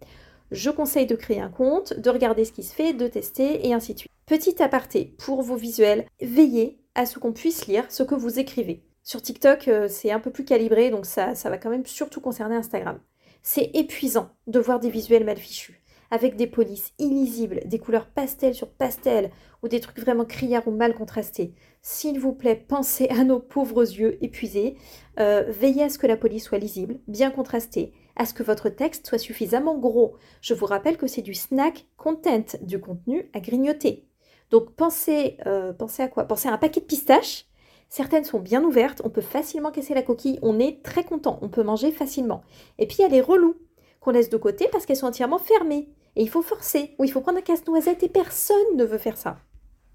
je 0.49 0.71
conseille 0.71 1.05
de 1.05 1.15
créer 1.15 1.39
un 1.39 1.49
compte, 1.49 1.93
de 1.93 2.09
regarder 2.09 2.45
ce 2.45 2.51
qui 2.51 2.63
se 2.63 2.73
fait, 2.73 2.93
de 2.93 3.07
tester 3.07 3.67
et 3.67 3.75
ainsi 3.75 3.93
de 3.93 3.99
suite. 3.99 4.11
Petit 4.25 4.61
aparté, 4.63 5.13
pour 5.19 5.43
vos 5.43 5.55
visuels, 5.55 6.07
veillez 6.19 6.79
à 6.95 7.05
ce 7.05 7.19
qu'on 7.19 7.31
puisse 7.31 7.67
lire 7.67 7.85
ce 7.89 8.01
que 8.01 8.15
vous 8.15 8.39
écrivez. 8.39 8.83
Sur 9.03 9.21
TikTok, 9.21 9.67
euh, 9.67 9.87
c'est 9.87 10.11
un 10.11 10.19
peu 10.19 10.31
plus 10.31 10.43
calibré, 10.43 10.89
donc 10.89 11.05
ça, 11.05 11.35
ça 11.35 11.51
va 11.51 11.59
quand 11.59 11.69
même 11.69 11.85
surtout 11.85 12.21
concerner 12.21 12.55
Instagram. 12.55 12.99
C'est 13.43 13.69
épuisant 13.75 14.31
de 14.47 14.59
voir 14.59 14.79
des 14.79 14.89
visuels 14.89 15.25
mal 15.25 15.37
fichus 15.37 15.82
avec 16.13 16.35
des 16.35 16.45
polices 16.45 16.93
illisibles, 16.99 17.61
des 17.65 17.79
couleurs 17.79 18.05
pastel 18.05 18.53
sur 18.53 18.69
pastel 18.69 19.31
ou 19.63 19.67
des 19.67 19.79
trucs 19.79 19.97
vraiment 19.97 20.25
criards 20.25 20.67
ou 20.67 20.71
mal 20.71 20.93
contrastés. 20.93 21.55
S'il 21.81 22.19
vous 22.19 22.33
plaît, 22.33 22.55
pensez 22.67 23.07
à 23.09 23.23
nos 23.23 23.39
pauvres 23.39 23.81
yeux 23.81 24.23
épuisés. 24.23 24.77
Euh, 25.19 25.43
veillez 25.49 25.85
à 25.85 25.89
ce 25.89 25.97
que 25.97 26.05
la 26.05 26.15
police 26.15 26.43
soit 26.43 26.59
lisible, 26.59 26.99
bien 27.07 27.31
contrastée, 27.31 27.93
à 28.15 28.27
ce 28.27 28.35
que 28.35 28.43
votre 28.43 28.69
texte 28.69 29.07
soit 29.07 29.17
suffisamment 29.17 29.75
gros. 29.75 30.15
Je 30.41 30.53
vous 30.53 30.67
rappelle 30.67 30.97
que 30.97 31.07
c'est 31.07 31.23
du 31.23 31.33
snack 31.33 31.87
content, 31.97 32.45
du 32.61 32.79
contenu 32.79 33.31
à 33.33 33.39
grignoter. 33.39 34.05
Donc 34.51 34.75
pensez, 34.75 35.37
euh, 35.47 35.73
à 35.97 36.07
quoi? 36.09 36.25
Pensez 36.25 36.47
à 36.47 36.53
un 36.53 36.59
paquet 36.59 36.81
de 36.81 36.85
pistaches. 36.85 37.47
Certaines 37.89 38.23
sont 38.23 38.39
bien 38.39 38.63
ouvertes, 38.63 39.01
on 39.03 39.09
peut 39.09 39.21
facilement 39.21 39.71
casser 39.71 39.95
la 39.95 40.03
coquille, 40.03 40.37
on 40.43 40.59
est 40.59 40.83
très 40.83 41.05
content, 41.05 41.39
on 41.41 41.49
peut 41.49 41.63
manger 41.63 41.91
facilement. 41.91 42.43
Et 42.77 42.85
puis 42.85 42.97
il 42.99 43.01
y 43.01 43.05
a 43.05 43.07
les 43.07 43.21
relous 43.21 43.55
qu'on 43.99 44.11
laisse 44.11 44.29
de 44.29 44.37
côté 44.37 44.67
parce 44.71 44.85
qu'elles 44.85 44.97
sont 44.97 45.07
entièrement 45.07 45.39
fermées. 45.39 45.89
Et 46.15 46.23
il 46.23 46.29
faut 46.29 46.41
forcer, 46.41 46.95
ou 46.99 47.05
il 47.05 47.11
faut 47.11 47.21
prendre 47.21 47.39
un 47.39 47.41
casse-noisette 47.41 48.03
et 48.03 48.09
personne 48.09 48.75
ne 48.75 48.83
veut 48.83 48.97
faire 48.97 49.17
ça. 49.17 49.37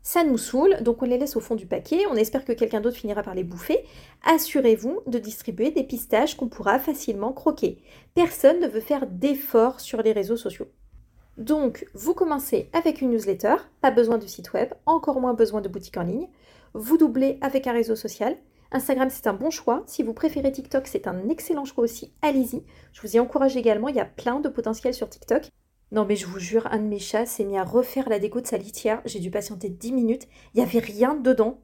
Ça 0.02 0.24
nous 0.24 0.38
saoule, 0.38 0.82
donc 0.82 1.02
on 1.02 1.06
les 1.06 1.18
laisse 1.18 1.36
au 1.36 1.40
fond 1.40 1.54
du 1.54 1.66
paquet, 1.66 2.06
on 2.10 2.16
espère 2.16 2.44
que 2.44 2.52
quelqu'un 2.52 2.80
d'autre 2.80 2.96
finira 2.96 3.22
par 3.22 3.34
les 3.34 3.44
bouffer. 3.44 3.84
Assurez-vous 4.24 5.00
de 5.06 5.18
distribuer 5.18 5.70
des 5.70 5.84
pistaches 5.84 6.34
qu'on 6.34 6.48
pourra 6.48 6.78
facilement 6.78 7.32
croquer. 7.32 7.82
Personne 8.14 8.60
ne 8.60 8.68
veut 8.68 8.80
faire 8.80 9.06
d'efforts 9.06 9.80
sur 9.80 10.00
les 10.02 10.12
réseaux 10.12 10.36
sociaux. 10.36 10.68
Donc, 11.36 11.86
vous 11.94 12.14
commencez 12.14 12.68
avec 12.72 13.00
une 13.00 13.10
newsletter, 13.10 13.56
pas 13.80 13.90
besoin 13.90 14.18
de 14.18 14.26
site 14.26 14.52
web, 14.54 14.72
encore 14.86 15.20
moins 15.20 15.34
besoin 15.34 15.60
de 15.60 15.68
boutique 15.68 15.96
en 15.96 16.02
ligne. 16.02 16.28
Vous 16.74 16.96
doublez 16.96 17.38
avec 17.42 17.66
un 17.66 17.72
réseau 17.72 17.94
social. 17.94 18.36
Instagram, 18.72 19.08
c'est 19.10 19.26
un 19.26 19.34
bon 19.34 19.50
choix. 19.50 19.82
Si 19.86 20.02
vous 20.02 20.14
préférez 20.14 20.52
TikTok, 20.52 20.86
c'est 20.86 21.06
un 21.06 21.28
excellent 21.28 21.64
choix 21.64 21.84
aussi. 21.84 22.12
Allez-y. 22.22 22.64
Je 22.92 23.02
vous 23.02 23.16
y 23.16 23.20
encourage 23.20 23.56
également. 23.56 23.88
Il 23.88 23.96
y 23.96 24.00
a 24.00 24.04
plein 24.04 24.40
de 24.40 24.48
potentiel 24.48 24.94
sur 24.94 25.08
TikTok. 25.08 25.48
Non 25.90 26.04
mais 26.04 26.16
je 26.16 26.26
vous 26.26 26.38
jure, 26.38 26.66
un 26.70 26.78
de 26.78 26.88
mes 26.88 26.98
chats 26.98 27.26
s'est 27.26 27.44
mis 27.44 27.56
à 27.58 27.64
refaire 27.64 28.08
la 28.08 28.18
déco 28.18 28.40
de 28.40 28.46
sa 28.46 28.58
litière. 28.58 29.00
J'ai 29.06 29.20
dû 29.20 29.30
patienter 29.30 29.68
10 29.70 29.92
minutes. 29.92 30.28
Il 30.54 30.58
n'y 30.58 30.68
avait 30.68 30.80
rien 30.80 31.14
dedans. 31.14 31.60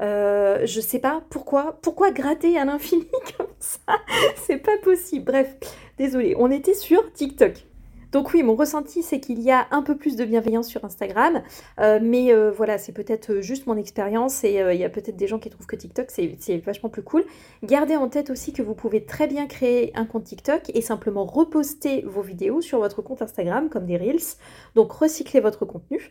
Euh, 0.00 0.64
je 0.66 0.80
sais 0.80 0.98
pas 0.98 1.22
pourquoi. 1.30 1.78
Pourquoi 1.82 2.10
gratter 2.10 2.58
à 2.58 2.64
l'infini 2.64 3.06
comme 3.36 3.46
ça? 3.60 3.98
C'est 4.36 4.58
pas 4.58 4.78
possible. 4.82 5.26
Bref, 5.26 5.56
désolé. 5.96 6.34
On 6.38 6.50
était 6.50 6.74
sur 6.74 7.12
TikTok. 7.12 7.67
Donc 8.12 8.32
oui, 8.32 8.42
mon 8.42 8.54
ressenti, 8.54 9.02
c'est 9.02 9.20
qu'il 9.20 9.40
y 9.40 9.50
a 9.50 9.66
un 9.70 9.82
peu 9.82 9.96
plus 9.96 10.16
de 10.16 10.24
bienveillance 10.24 10.68
sur 10.68 10.84
Instagram, 10.84 11.42
euh, 11.78 11.98
mais 12.02 12.32
euh, 12.32 12.50
voilà, 12.50 12.78
c'est 12.78 12.92
peut-être 12.92 13.40
juste 13.40 13.66
mon 13.66 13.76
expérience 13.76 14.44
et 14.44 14.60
euh, 14.60 14.72
il 14.72 14.80
y 14.80 14.84
a 14.84 14.88
peut-être 14.88 15.16
des 15.16 15.26
gens 15.26 15.38
qui 15.38 15.50
trouvent 15.50 15.66
que 15.66 15.76
TikTok, 15.76 16.10
c'est 16.10 16.58
vachement 16.64 16.88
plus 16.88 17.02
cool. 17.02 17.24
Gardez 17.62 17.96
en 17.96 18.08
tête 18.08 18.30
aussi 18.30 18.52
que 18.54 18.62
vous 18.62 18.74
pouvez 18.74 19.04
très 19.04 19.26
bien 19.26 19.46
créer 19.46 19.92
un 19.94 20.06
compte 20.06 20.24
TikTok 20.24 20.70
et 20.72 20.80
simplement 20.80 21.26
reposter 21.26 22.02
vos 22.06 22.22
vidéos 22.22 22.62
sur 22.62 22.78
votre 22.78 23.02
compte 23.02 23.20
Instagram 23.20 23.68
comme 23.68 23.84
des 23.84 23.98
Reels. 23.98 24.36
Donc 24.74 24.90
recyclez 24.92 25.40
votre 25.40 25.66
contenu. 25.66 26.10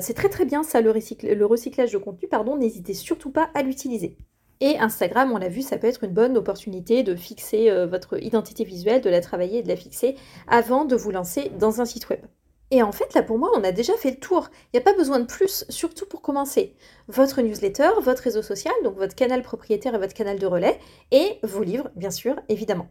c'est 0.00 0.14
très 0.14 0.28
très 0.28 0.44
bien 0.44 0.62
ça, 0.62 0.80
le, 0.80 0.92
le 0.92 1.46
recyclage 1.46 1.92
de 1.92 1.98
contenu, 1.98 2.28
pardon, 2.28 2.56
n'hésitez 2.56 2.94
surtout 2.94 3.30
pas 3.30 3.50
à 3.54 3.62
l'utiliser. 3.62 4.16
Et 4.60 4.78
Instagram, 4.78 5.32
on 5.32 5.38
l'a 5.38 5.48
vu, 5.48 5.62
ça 5.62 5.78
peut 5.78 5.86
être 5.86 6.04
une 6.04 6.12
bonne 6.12 6.36
opportunité 6.36 7.02
de 7.02 7.16
fixer 7.16 7.70
euh, 7.70 7.86
votre 7.86 8.22
identité 8.22 8.64
visuelle, 8.64 9.00
de 9.00 9.08
la 9.10 9.20
travailler 9.20 9.60
et 9.60 9.62
de 9.62 9.68
la 9.68 9.76
fixer 9.76 10.16
avant 10.48 10.84
de 10.84 10.96
vous 10.96 11.10
lancer 11.10 11.50
dans 11.58 11.80
un 11.80 11.86
site 11.86 12.08
web. 12.10 12.20
Et 12.70 12.82
en 12.82 12.92
fait, 12.92 13.14
là 13.14 13.22
pour 13.22 13.38
moi, 13.38 13.50
on 13.54 13.64
a 13.64 13.72
déjà 13.72 13.94
fait 13.94 14.10
le 14.10 14.18
tour. 14.18 14.48
Il 14.66 14.76
n'y 14.76 14.80
a 14.80 14.84
pas 14.84 14.96
besoin 14.96 15.18
de 15.18 15.26
plus, 15.26 15.64
surtout 15.68 16.06
pour 16.06 16.22
commencer. 16.22 16.74
Votre 17.08 17.42
newsletter, 17.42 17.90
votre 18.00 18.22
réseau 18.22 18.42
social, 18.42 18.74
donc 18.84 18.96
votre 18.96 19.16
canal 19.16 19.42
propriétaire 19.42 19.94
et 19.94 19.98
votre 19.98 20.14
canal 20.14 20.38
de 20.38 20.46
relais, 20.46 20.78
et 21.10 21.38
vos 21.42 21.64
livres, 21.64 21.90
bien 21.96 22.10
sûr, 22.10 22.36
évidemment. 22.48 22.88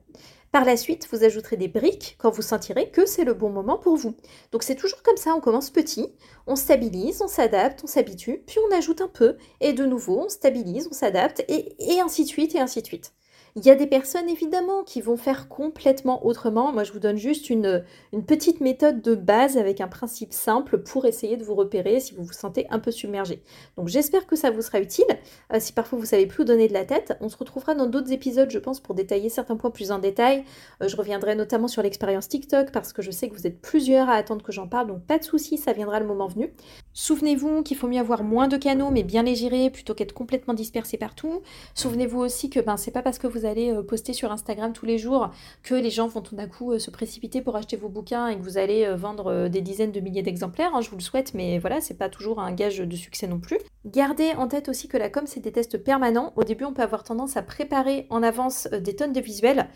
Par 0.51 0.65
la 0.65 0.77
suite, 0.77 1.07
vous 1.11 1.23
ajouterez 1.23 1.57
des 1.57 1.67
briques 1.67 2.15
quand 2.17 2.31
vous 2.31 2.41
sentirez 2.41 2.89
que 2.89 3.05
c'est 3.05 3.23
le 3.23 3.35
bon 3.35 3.49
moment 3.49 3.77
pour 3.77 3.95
vous. 3.97 4.15
Donc 4.51 4.63
c'est 4.63 4.75
toujours 4.75 5.03
comme 5.03 5.17
ça, 5.17 5.35
on 5.35 5.41
commence 5.41 5.69
petit, 5.69 6.11
on 6.47 6.55
stabilise, 6.55 7.21
on 7.21 7.27
s'adapte, 7.27 7.81
on 7.83 7.87
s'habitue, 7.87 8.43
puis 8.47 8.57
on 8.67 8.75
ajoute 8.75 9.01
un 9.01 9.07
peu, 9.07 9.37
et 9.61 9.73
de 9.73 9.85
nouveau, 9.85 10.21
on 10.25 10.29
stabilise, 10.29 10.87
on 10.89 10.93
s'adapte, 10.93 11.45
et, 11.47 11.99
ainsi 12.01 12.23
de 12.23 12.29
suite, 12.29 12.55
et 12.55 12.59
ainsi 12.59 12.81
de 12.81 12.87
suite. 12.87 13.13
Il 13.55 13.65
y 13.65 13.69
a 13.69 13.75
des 13.75 13.87
personnes 13.87 14.29
évidemment 14.29 14.83
qui 14.83 15.01
vont 15.01 15.17
faire 15.17 15.47
complètement 15.47 16.25
autrement. 16.25 16.71
Moi, 16.71 16.83
je 16.83 16.91
vous 16.91 16.99
donne 16.99 17.17
juste 17.17 17.49
une, 17.49 17.83
petite 18.27 18.61
méthode 18.61 19.01
de 19.01 19.15
base 19.15 19.57
avec 19.57 19.81
un 19.81 19.87
principe 19.87 20.33
simple 20.33 20.77
pour 20.77 21.05
essayer 21.05 21.37
de 21.37 21.43
vous 21.43 21.55
repérer 21.55 21.99
si 21.99 22.13
vous 22.13 22.23
vous 22.23 22.33
sentez 22.33 22.67
un 22.69 22.79
peu 22.79 22.91
submergé. 22.91 23.41
Donc, 23.77 23.87
j'espère 23.87 24.27
que 24.27 24.35
ça 24.35 24.51
vous 24.51 24.61
sera 24.61 24.79
utile. 24.79 25.05
Euh, 25.53 25.59
si 25.59 25.73
parfois 25.73 25.97
vous 25.97 26.05
savez 26.05 26.27
plus 26.27 26.43
où 26.43 26.45
donner 26.45 26.67
de 26.67 26.73
la 26.73 26.85
tête, 26.85 27.17
on 27.21 27.29
se 27.29 27.37
retrouvera 27.37 27.75
dans 27.75 27.87
d'autres 27.87 28.11
épisodes, 28.11 28.49
je 28.51 28.59
pense, 28.59 28.79
pour 28.79 28.95
détailler 28.95 29.29
certains 29.29 29.55
points 29.55 29.71
plus 29.71 29.91
en 29.91 29.99
détail. 29.99 30.43
Euh, 30.81 30.87
je 30.87 30.95
reviendrai 30.95 31.35
notamment 31.35 31.67
sur 31.67 31.81
l'expérience 31.81 32.29
TikTok 32.29 32.71
parce 32.71 32.93
que 32.93 33.01
je 33.01 33.11
sais 33.11 33.29
que 33.29 33.35
vous 33.35 33.47
êtes 33.47 33.61
plusieurs 33.61 34.09
à 34.09 34.13
attendre 34.13 34.43
que 34.43 34.51
j'en 34.51 34.67
parle, 34.67 34.87
donc 34.87 35.03
pas 35.05 35.17
de 35.17 35.23
souci, 35.23 35.57
ça 35.57 35.73
viendra 35.73 35.99
le 35.99 36.05
moment 36.05 36.27
venu. 36.27 36.53
Souvenez-vous 36.93 37.63
qu'il 37.63 37.77
faut 37.77 37.87
mieux 37.87 37.99
avoir 37.99 38.23
moins 38.23 38.47
de 38.47 38.57
canaux 38.57 38.91
mais 38.91 39.03
bien 39.03 39.23
les 39.23 39.35
gérer 39.35 39.69
plutôt 39.69 39.93
qu'être 39.93 40.13
complètement 40.13 40.53
dispersé 40.53 40.97
partout. 40.97 41.41
Souvenez-vous 41.75 42.19
aussi 42.19 42.49
que 42.49 42.59
ben 42.59 42.77
c'est 42.77 42.91
pas 42.91 43.01
parce 43.01 43.19
que 43.19 43.27
vous 43.27 43.38
allez 43.45 43.71
euh, 43.71 43.83
poster 43.83 44.13
sur 44.13 44.31
Instagram 44.31 44.73
tous 44.73 44.85
les 44.85 44.97
jours 44.97 45.31
que 45.63 45.75
les 45.75 45.89
gens 45.89 46.07
vont 46.07 46.21
tout 46.21 46.35
d'un 46.35 46.47
coup 46.47 46.71
euh, 46.71 46.79
se 46.79 46.91
précipiter 46.91 47.41
pour 47.41 47.55
acheter 47.55 47.77
vos 47.77 47.89
bouquins 47.89 48.27
et 48.27 48.37
que 48.37 48.41
vous 48.41 48.57
allez 48.57 48.85
euh, 48.85 48.95
vendre 48.95 49.47
des 49.47 49.61
dizaines 49.61 49.91
de 49.91 49.99
milliers 49.99 50.21
d'exemplaires. 50.21 50.71
Hein, 50.73 50.81
je 50.81 50.89
vous 50.89 50.97
le 50.97 51.01
souhaite, 51.01 51.33
mais 51.33 51.59
voilà, 51.59 51.81
c'est 51.81 51.97
pas 51.97 52.09
toujours 52.09 52.39
un 52.39 52.51
gage 52.51 52.77
de 52.77 52.95
succès 52.95 53.27
non 53.27 53.39
plus. 53.39 53.57
Gardez 53.85 54.31
en 54.37 54.47
tête 54.47 54.69
aussi 54.69 54.87
que 54.87 54.97
la 54.97 55.09
com 55.09 55.23
c'est 55.25 55.39
des 55.39 55.51
tests 55.51 55.77
permanents. 55.77 56.33
Au 56.35 56.43
début, 56.43 56.65
on 56.65 56.73
peut 56.73 56.81
avoir 56.81 57.03
tendance 57.03 57.37
à 57.37 57.41
préparer 57.41 58.07
en 58.09 58.23
avance 58.23 58.67
des 58.67 58.95
tonnes 58.95 59.13
de 59.13 59.21
visuels 59.21 59.69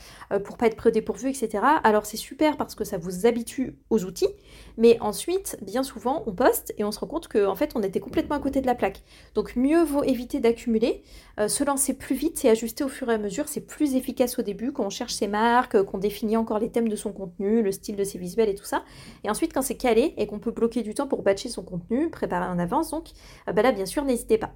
pour 0.43 0.57
pas 0.57 0.67
être 0.67 0.75
près 0.75 0.91
dépourvu, 0.91 1.29
etc. 1.29 1.63
Alors 1.83 2.05
c'est 2.05 2.17
super 2.17 2.57
parce 2.57 2.75
que 2.75 2.83
ça 2.83 2.97
vous 2.97 3.25
habitue 3.25 3.77
aux 3.89 4.03
outils, 4.03 4.27
mais 4.77 4.97
ensuite, 4.99 5.57
bien 5.61 5.83
souvent, 5.83 6.23
on 6.27 6.33
poste 6.33 6.73
et 6.77 6.83
on 6.83 6.91
se 6.91 6.99
rend 6.99 7.07
compte 7.07 7.27
qu'en 7.29 7.51
en 7.51 7.55
fait, 7.55 7.71
on 7.75 7.81
était 7.81 8.01
complètement 8.01 8.35
à 8.35 8.39
côté 8.39 8.59
de 8.59 8.67
la 8.67 8.75
plaque. 8.75 9.03
Donc 9.35 9.55
mieux 9.55 9.83
vaut 9.83 10.03
éviter 10.03 10.41
d'accumuler, 10.41 11.03
se 11.47 11.63
lancer 11.63 11.93
plus 11.93 12.15
vite 12.15 12.43
et 12.43 12.49
ajuster 12.49 12.83
au 12.83 12.89
fur 12.89 13.09
et 13.09 13.13
à 13.13 13.17
mesure. 13.17 13.47
C'est 13.53 13.61
plus 13.61 13.93
efficace 13.93 14.39
au 14.39 14.41
début 14.41 14.71
quand 14.71 14.83
on 14.83 14.89
cherche 14.89 15.13
ses 15.13 15.27
marques, 15.27 15.79
qu'on 15.83 15.99
définit 15.99 16.37
encore 16.37 16.57
les 16.57 16.71
thèmes 16.71 16.89
de 16.89 16.95
son 16.95 17.13
contenu, 17.13 17.61
le 17.61 17.71
style 17.71 17.95
de 17.95 18.03
ses 18.03 18.17
visuels 18.17 18.49
et 18.49 18.55
tout 18.55 18.65
ça. 18.65 18.83
Et 19.23 19.29
ensuite, 19.29 19.53
quand 19.53 19.61
c'est 19.61 19.77
calé 19.77 20.15
et 20.17 20.25
qu'on 20.25 20.39
peut 20.39 20.49
bloquer 20.49 20.81
du 20.81 20.95
temps 20.95 21.05
pour 21.05 21.21
batcher 21.21 21.49
son 21.49 21.61
contenu, 21.61 22.09
préparer 22.09 22.47
en 22.47 22.57
avance, 22.57 22.89
donc 22.89 23.09
bah 23.45 23.61
là, 23.61 23.71
bien 23.71 23.85
sûr, 23.85 24.05
n'hésitez 24.05 24.39
pas. 24.39 24.53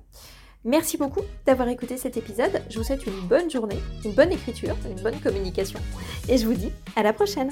Merci 0.65 0.97
beaucoup 0.97 1.21
d'avoir 1.45 1.69
écouté 1.69 1.95
cet 1.95 2.17
épisode. 2.17 2.59
Je 2.71 2.79
vous 2.79 2.83
souhaite 2.83 3.05
une 3.05 3.27
bonne 3.27 3.51
journée, 3.51 3.77
une 4.03 4.13
bonne 4.13 4.31
écriture, 4.31 4.75
une 4.89 5.03
bonne 5.03 5.19
communication. 5.19 5.79
Et 6.27 6.39
je 6.39 6.47
vous 6.47 6.55
dis 6.55 6.71
à 6.95 7.03
la 7.03 7.13
prochaine 7.13 7.51